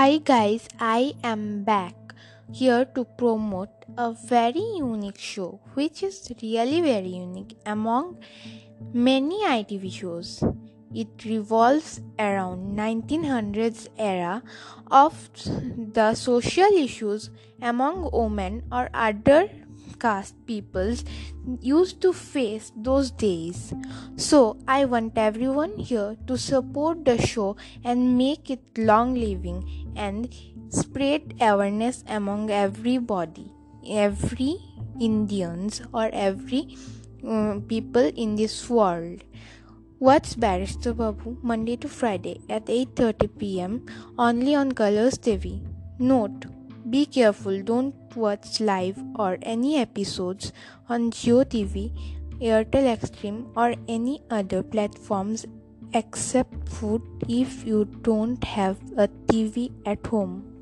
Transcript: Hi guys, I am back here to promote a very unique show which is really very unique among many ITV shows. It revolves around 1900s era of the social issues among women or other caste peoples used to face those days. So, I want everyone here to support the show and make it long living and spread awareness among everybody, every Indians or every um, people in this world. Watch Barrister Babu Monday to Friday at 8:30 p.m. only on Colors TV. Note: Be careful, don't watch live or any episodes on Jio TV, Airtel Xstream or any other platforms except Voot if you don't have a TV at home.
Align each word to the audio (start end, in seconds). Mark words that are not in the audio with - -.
Hi 0.00 0.18
guys, 0.18 0.68
I 0.78 1.14
am 1.24 1.64
back 1.64 2.14
here 2.52 2.84
to 2.94 3.02
promote 3.04 3.84
a 3.96 4.12
very 4.12 4.62
unique 4.76 5.18
show 5.18 5.58
which 5.74 6.04
is 6.04 6.30
really 6.40 6.80
very 6.80 7.08
unique 7.08 7.56
among 7.66 8.22
many 8.92 9.42
ITV 9.44 9.92
shows. 9.92 10.44
It 10.94 11.24
revolves 11.24 12.00
around 12.16 12.78
1900s 12.78 13.88
era 13.98 14.44
of 14.88 15.30
the 15.34 16.14
social 16.14 16.72
issues 16.78 17.30
among 17.60 18.08
women 18.12 18.62
or 18.70 18.88
other 18.94 19.50
caste 19.98 20.36
peoples 20.46 21.04
used 21.60 22.00
to 22.02 22.12
face 22.12 22.70
those 22.76 23.10
days. 23.10 23.74
So, 24.16 24.58
I 24.68 24.84
want 24.84 25.18
everyone 25.18 25.76
here 25.76 26.16
to 26.26 26.36
support 26.36 27.04
the 27.04 27.20
show 27.20 27.56
and 27.84 28.16
make 28.16 28.50
it 28.50 28.60
long 28.76 29.14
living 29.14 29.87
and 30.06 30.34
spread 30.70 31.34
awareness 31.40 32.04
among 32.06 32.50
everybody, 32.50 33.52
every 33.86 34.56
Indians 35.00 35.82
or 35.92 36.08
every 36.12 36.76
um, 37.26 37.62
people 37.68 38.10
in 38.24 38.36
this 38.36 38.70
world. 38.70 39.24
Watch 39.98 40.38
Barrister 40.38 40.94
Babu 40.94 41.36
Monday 41.42 41.76
to 41.76 41.88
Friday 41.88 42.40
at 42.48 42.66
8:30 42.66 43.28
p.m. 43.38 43.74
only 44.26 44.54
on 44.54 44.70
Colors 44.80 45.18
TV. 45.18 45.58
Note: 45.98 46.46
Be 46.88 47.04
careful, 47.18 47.60
don't 47.70 48.16
watch 48.24 48.60
live 48.60 49.02
or 49.16 49.30
any 49.42 49.76
episodes 49.78 50.52
on 50.88 51.10
Jio 51.10 51.44
TV, 51.54 51.90
Airtel 52.40 52.86
Xstream 52.96 53.38
or 53.56 53.74
any 53.88 54.22
other 54.30 54.62
platforms 54.62 55.44
except 55.94 56.54
Voot 56.68 57.02
if 57.28 57.64
you 57.64 57.84
don't 58.02 58.42
have 58.44 58.78
a 58.96 59.08
TV 59.26 59.70
at 59.86 60.06
home. 60.06 60.57